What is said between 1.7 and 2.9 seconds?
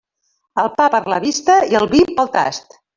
i el vi pel tast.